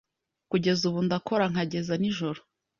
kugeza 0.49 0.81
ubu 0.89 0.99
ndakora 1.07 1.45
nkageza 1.51 1.93
nijoro 2.01 2.39